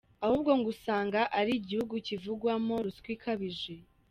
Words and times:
Ahubwo 0.25 0.51
ngo 0.57 0.67
usanga 0.75 1.19
ari 1.39 1.51
igihugu 1.59 1.93
kivugwamo 2.07 2.73
ruswa 2.85 3.09
ikabije. 3.15 3.75